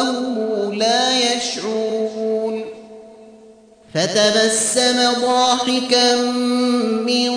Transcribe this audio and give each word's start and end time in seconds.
وهم 0.00 0.74
لا 0.74 1.34
يشعرون. 1.34 2.64
فتبسم 3.94 5.12
ضاحكا 5.20 6.16
من 7.06 7.30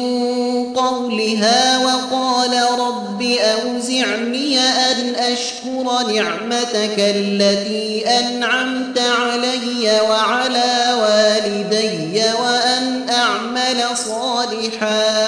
قولها 0.73 1.77
وقال 1.77 2.79
رب 2.79 3.21
أوزعني 3.21 4.59
أن 4.59 5.15
أشكر 5.15 6.13
نعمتك 6.13 6.95
التي 6.97 8.07
أنعمت 8.19 8.99
علي 8.99 10.01
وعلى 10.09 10.97
والدي 11.01 12.23
وأن 12.43 13.09
أعمل 13.09 13.97
صالحا. 13.97 15.27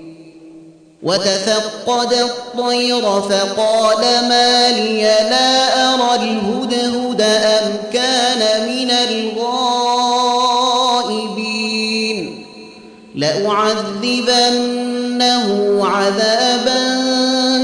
وتفقد 1.03 2.13
الطير 2.13 3.01
فقال 3.01 4.01
ما 4.29 4.69
لي 4.69 5.01
لا 5.03 5.93
أرى 5.93 6.15
الهدهد 6.15 7.21
أم 7.21 7.77
كان 7.93 8.67
من 8.67 8.91
الغائبين. 8.91 9.51
لأعذبنه 13.15 14.61
عذابا 15.87 17.01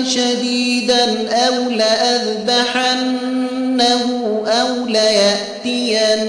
شديدا 0.03 1.29
أو 1.31 1.53
لأذبحنه 1.69 3.17
أو 4.47 4.85
ليأتينني 4.87 6.25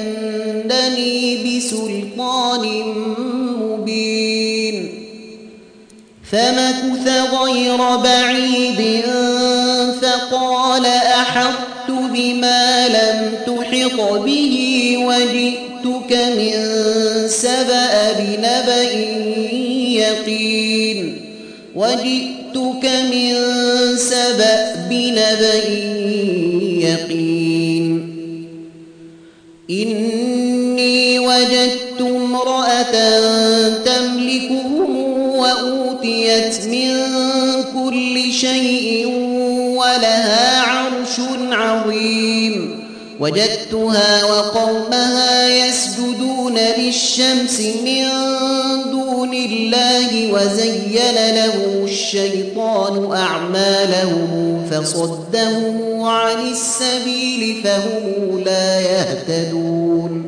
بسلطان 1.44 2.94
فمكث 6.32 7.08
غير 7.42 7.96
بعيد 7.96 9.02
فقال 10.02 10.86
أحطت 10.86 11.90
بما 11.90 12.88
لم 12.88 13.32
تحط 13.46 14.00
به 14.00 14.94
وجئتك 14.98 16.12
من 16.12 16.52
سبأ 17.28 18.12
بنبأ 18.12 18.82
يقين. 19.92 21.20
وجئتك 21.74 22.84
من 23.12 23.34
سبأ 23.96 24.74
بنبأ 24.90 25.64
يقين. 26.88 28.14
إني 29.70 31.18
وجدت 31.18 32.00
امرأة 32.00 32.94
وجدتها 43.20 44.24
وقومها 44.24 45.48
يسجدون 45.48 46.58
للشمس 46.78 47.60
من 47.60 48.04
دون 48.90 49.34
الله 49.34 50.32
وزين 50.32 50.94
له 51.34 51.84
الشيطان 51.84 53.12
أعمالهم 53.16 54.66
فصدهم 54.70 56.02
عن 56.02 56.50
السبيل 56.50 57.60
فهم 57.64 58.42
لا 58.44 58.80
يهتدون 58.80 60.27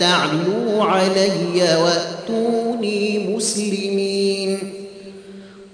تعلوا 0.00 0.84
علي 0.84 1.76
وأتوني 1.82 3.18
مسلمين. 3.36 4.58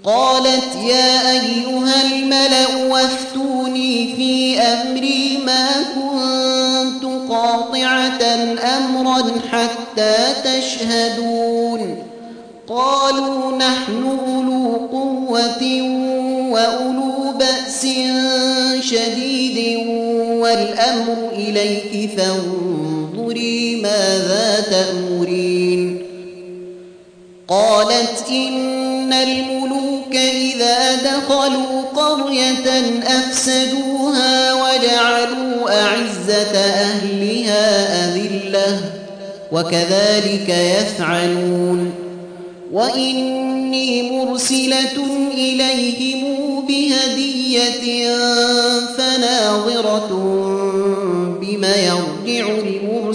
قالت 0.03 0.75
يا 0.87 1.31
أيها 1.31 2.01
الملأ 2.05 2.85
وافتوني 2.89 4.13
في 4.15 4.59
أمري 4.59 5.37
ما 5.45 5.67
كنت 5.95 7.03
قاطعة 7.29 8.21
أمرا 8.77 9.23
حتى 9.51 10.15
تشهدون. 10.43 12.03
قالوا 12.67 13.57
نحن 13.57 14.17
أولو 14.27 14.87
قوة 14.91 15.63
وأولو 16.51 17.31
بأس 17.39 17.87
شديد 18.79 19.87
والأمر 20.41 21.29
إليك 21.33 22.09
فانظري 23.37 23.75
ماذا 23.75 24.65
تأمرين؟ 24.69 26.01
قالت 27.47 28.25
إن 28.29 29.13
الملوك 29.13 30.15
إذا 30.15 30.95
دخلوا 30.95 31.81
قرية 31.95 32.99
أفسدوها 33.03 34.53
وجعلوا 34.53 35.83
أعزة 35.83 36.57
أهلها 36.57 38.05
أذلة 38.05 38.79
وكذلك 39.51 40.49
يفعلون. 40.49 41.93
وإني 42.71 44.11
مرسلة 44.11 45.05
إليهم 45.33 46.25
بهدية 46.67 48.07
فناظرة 48.97 50.09
بما 51.41 51.75
يرجع 51.75 52.66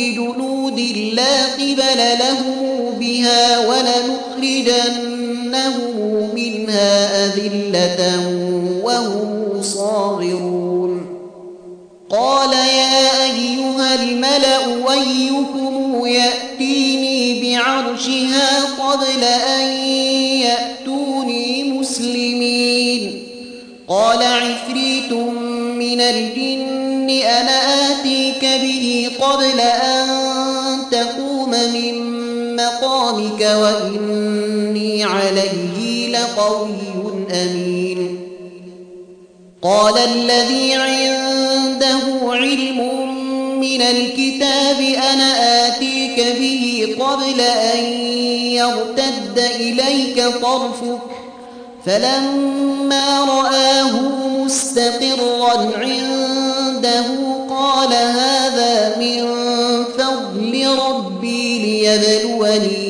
بجنود 0.00 0.80
لا 1.14 1.46
قبل 1.46 2.18
لهم 2.18 2.90
بها 3.00 3.68
ولنخرجنهم 3.68 5.10
منها 6.34 7.24
أذلة 7.24 8.00
وهم 8.84 9.62
صاغرون. 9.62 11.06
قال 12.10 12.52
يا 12.52 13.24
أيها 13.24 13.94
الملأ 14.02 14.66
ويكم 14.86 16.06
يأتيني 16.06 17.40
بعرشها 17.42 18.64
قبل 18.64 19.24
أن 19.24 19.62
يأتوني 20.40 21.72
مسلمين؟ 21.72 23.22
قال 23.88 24.22
عفريت 24.22 25.12
من 25.12 26.00
الجن 26.00 27.10
أنا 27.10 27.90
آتيك 27.90 28.44
به 28.62 29.10
قبل 29.20 29.60
أن 29.60 29.89
بمقامك 33.10 33.40
وإني 33.40 35.04
عليه 35.04 36.08
لقوي 36.08 37.12
أمين. 37.32 38.18
قال 39.62 39.94
الذي 39.98 40.74
عنده 40.74 42.00
علم 42.22 42.80
من 43.60 43.82
الكتاب 43.82 44.80
أنا 44.80 45.66
آتيك 45.68 46.36
به 46.38 46.96
قبل 47.00 47.40
أن 47.40 47.84
يرتد 48.58 49.38
إليك 49.38 50.24
طرفك. 50.42 51.10
فلما 51.86 53.24
رآه 53.24 54.00
مستقرا 54.44 55.70
عنده 55.76 57.06
قال 57.50 57.92
هذا 57.92 58.96
من 58.98 59.24
فضل 59.98 60.66
ربي 60.66 61.58
ليبلوني 61.58 62.89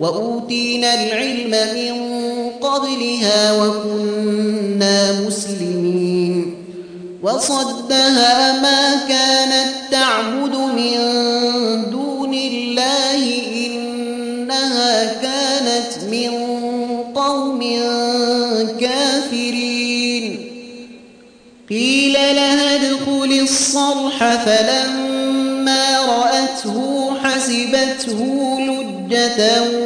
وأوتينا 0.00 0.94
العلم 0.94 1.50
من 1.50 1.94
قبلها 2.60 3.62
وكنا 3.62 5.20
مسلمين. 5.20 6.54
وصدها 7.22 8.60
ما 8.62 9.06
كانت 9.08 9.72
تعبد 9.90 10.56
من 10.56 10.94
دون 11.90 12.34
الله 12.34 13.22
إنها 13.66 15.04
كانت 15.04 16.04
من 16.10 16.30
قوم 17.14 17.60
كافرين. 18.80 20.52
قيل 21.70 22.12
لها 22.12 22.74
ادخل 22.74 23.40
الصرح 23.42 24.34
فلما 24.44 26.00
رأته 26.00 27.10
حسبته 27.24 28.20
لجة 28.60 29.85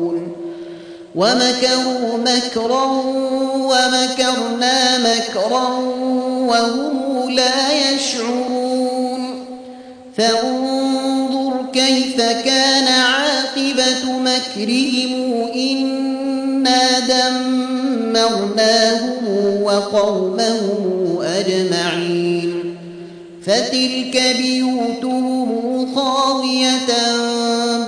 ومكروا 1.15 2.17
مكرا 2.17 2.85
ومكرنا 3.55 4.97
مكرا 4.97 5.67
وهم 6.47 7.29
لا 7.29 7.71
يشعرون 7.91 9.45
فانظر 10.17 11.53
كيف 11.73 12.21
كان 12.21 12.87
عاقبة 12.87 14.11
مكرهم 14.11 15.47
إنا 15.55 16.99
دمرناهم 18.19 19.27
وقومهم 19.63 21.19
أجمعين 21.21 22.75
فتلك 23.45 24.35
بيوتهم 24.37 25.95
خاوية 25.95 26.91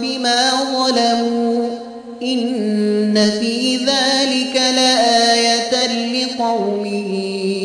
بما 0.01 0.51
ظلموا 0.73 1.82
إن 2.23 3.29
في 3.39 3.77
ذلك 3.77 4.55
لآية 4.55 5.87
لقوم 6.13 6.85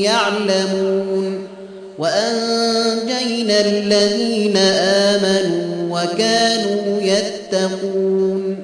يعلمون 0.02 1.46
وأنجينا 1.98 3.60
الذين 3.60 4.56
آمنوا 4.56 6.00
وكانوا 6.00 7.02
يتقون 7.02 8.56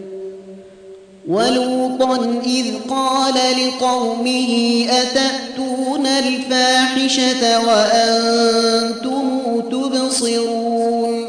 ولوطا 1.28 2.40
إذ 2.46 2.66
قال 2.88 3.34
لقومه 3.34 4.84
أتأتون 4.90 6.06
الفاحشة 6.06 7.66
وأنتم 7.66 9.60
تبصرون 9.70 11.26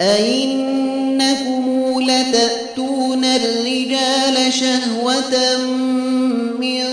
أئنكم 0.00 1.64
لتأتون 2.00 3.24
الرجال 3.24 3.67
شهوة 4.50 5.56
من 6.60 6.84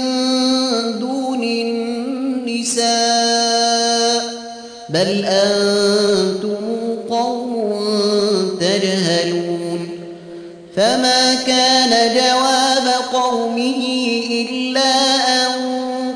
دون 0.99 1.43
النساء. 1.43 2.85
بل 4.89 5.25
أنتم 5.25 6.55
قوم 7.09 7.79
تجهلون. 8.59 9.89
فما 10.75 11.35
كان 11.35 12.15
جواب 12.15 12.87
قومه 13.13 13.81
إلا 14.49 14.93
أن 15.15 15.51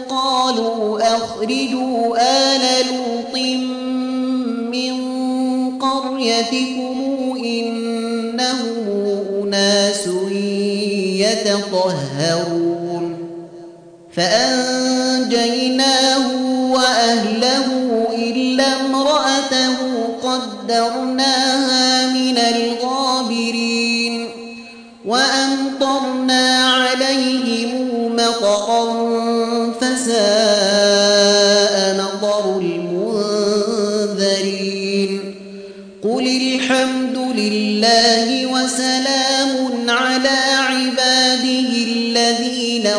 قالوا 0.09 1.15
أخرجوا 1.17 2.17
آل 2.17 2.78
يتطهرون. 11.47 13.17
فأنجيناه 14.13 15.69
وأهله 16.71 17.67
إلا 18.15 18.65
امرأته 18.81 19.77
قدرناها 20.23 21.48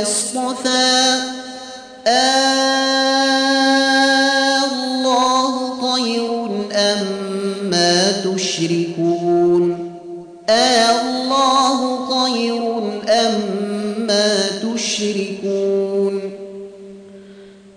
الذين 0.00 0.06
اصطفى 0.06 1.20
الله 4.64 5.52
خير 5.80 6.30
أم 6.72 7.06
ما 7.70 8.12
تشركون؟ 8.24 9.90
الله 10.48 11.78
خير 12.06 12.62
أم 13.08 13.34
ما 14.06 14.34
تشركون؟ 14.62 16.14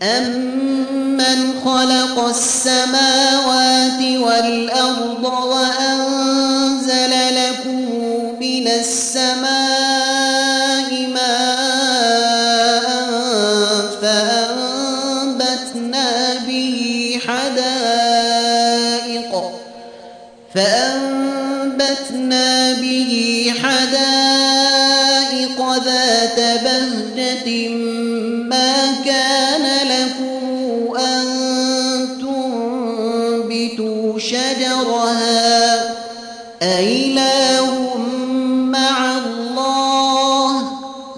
أمن 0.02 0.43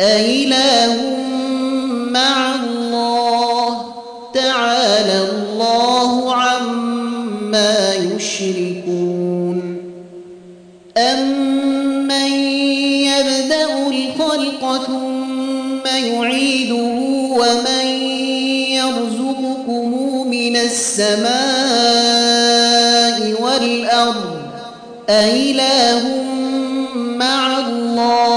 أإله 0.00 0.96
مع 2.10 2.54
الله 2.54 3.94
تعالى 4.34 5.28
الله 5.30 6.34
عما 6.34 7.94
يشركون 7.94 9.76
أمن 10.96 12.32
يبدأ 13.10 13.88
الخلق 13.88 14.82
ثم 14.86 15.86
يعيده 15.86 16.98
ومن 17.38 17.86
يرزقكم 18.70 19.90
من 20.30 20.56
السماء 20.56 21.34
والأرض 23.42 24.34
أإله 25.08 26.02
مع 26.94 27.58
الله 27.58 28.33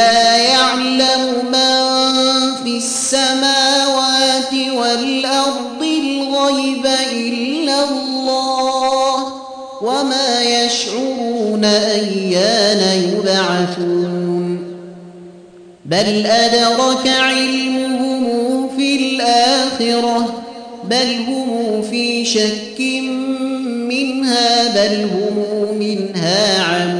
لا 0.00 0.36
يعلم 0.36 1.22
من 1.52 1.84
في 2.64 2.76
السماوات 2.76 4.52
والأرض 4.52 5.82
الغيب 5.82 6.86
إلا 7.12 7.84
الله 7.88 9.32
وما 9.82 10.42
يشعرون 10.42 11.64
أيان 11.64 12.82
يبعثون 13.02 14.58
بل 15.84 16.26
أدرك 16.26 17.06
علمهم 17.06 18.68
في 18.76 18.96
الآخرة 18.96 20.42
بل 20.84 21.16
هم 21.28 21.82
في 21.90 22.24
شك 22.24 22.80
منها 23.90 24.68
بل 24.74 25.02
هم 25.02 25.78
منها 25.78 26.62
عمون 26.62 26.99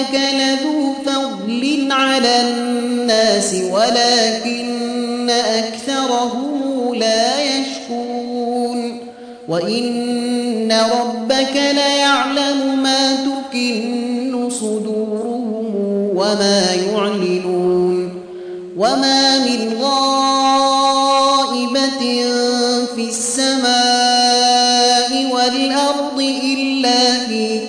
ربك 0.00 0.20
لذو 0.34 0.92
فضل 1.06 1.88
على 1.90 2.40
الناس 2.40 3.54
ولكن 3.70 5.30
أكثرهم 5.30 6.94
لا 6.94 7.40
يشكرون 7.42 8.98
وإن 9.48 10.10
إن 10.70 10.76
ربك 10.76 11.56
ليعلم 11.56 12.82
ما 12.82 13.14
تكن 13.14 14.50
صدورهم 14.50 15.74
وما 16.14 16.62
يعلنون 16.92 18.12
وما 18.76 19.38
من 19.38 19.59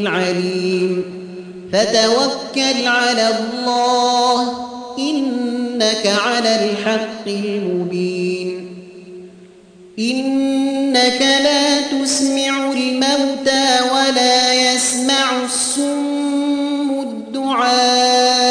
العليم 0.00 1.04
فتوكل 1.72 2.86
على 2.86 3.28
الله 3.28 4.68
إنك 4.98 6.06
على 6.26 6.52
الحق 6.64 7.26
المبين. 7.26 8.68
إنك 9.98 11.20
لا 11.20 11.80
تسمع 11.80 12.72
الموتى 12.72 13.66
ولا 13.94 14.72
يسمع 14.72 15.44
الصم 15.44 17.00
الدعاء 17.00 18.44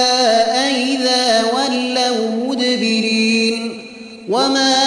إذا 0.76 1.44
ولوا 1.44 2.46
مدبرين. 2.48 3.84
وما 4.30 4.87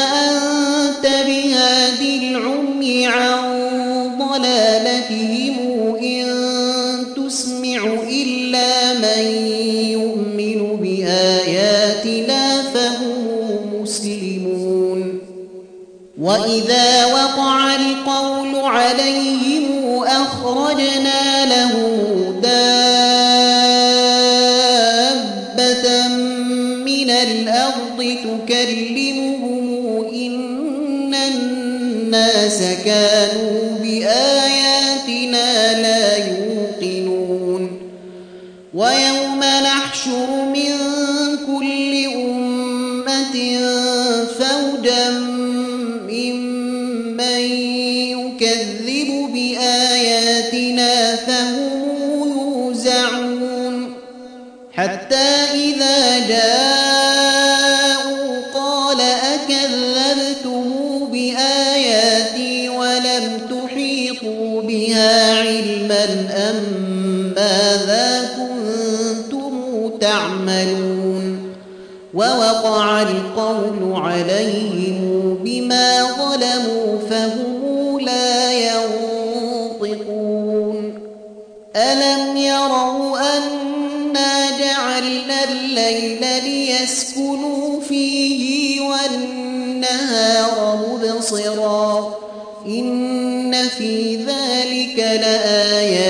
فيه 87.90 88.80
والنهار 88.80 90.78
مبصرا 90.88 92.14
إن 92.66 93.68
في 93.78 94.16
ذلك 94.16 94.98
لآيات 94.98 96.09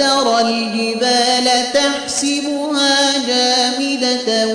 وترى 0.00 0.40
الجبال 0.40 1.72
تحسبها 1.74 3.26
جامدة 3.26 4.54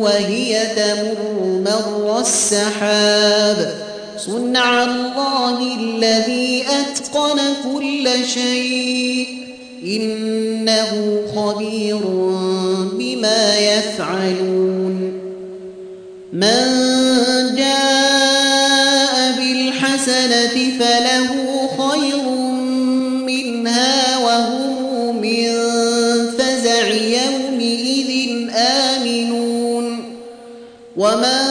وهي 0.00 0.66
تمر 0.76 1.16
مر 1.44 2.20
السحاب. 2.20 3.74
صنع 4.18 4.84
الله 4.84 5.76
الذي 5.80 6.64
أتقن 6.68 7.38
كل 7.64 8.08
شيء. 8.34 9.28
إنه 9.84 11.22
خبير 11.36 12.00
بما 12.92 13.58
يفعلون. 13.58 15.20
من 16.32 16.66
جاء 17.56 19.32
بالحسنة 19.36 20.78
فله 20.78 21.39
ومن 31.20 31.49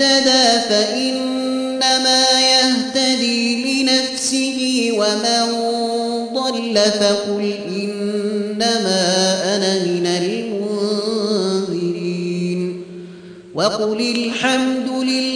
اهتدى 0.00 0.60
فإنما 0.68 2.24
يهتدي 2.40 3.82
لنفسه 3.82 4.90
ومن 4.92 5.46
ضل 6.34 6.76
فقل 7.00 7.54
إنما 7.68 9.04
أنا 9.56 9.84
من 9.84 10.06
المنذرين 11.66 12.82
وقل 13.54 14.00
الحمد 14.00 14.88
لله 14.88 15.35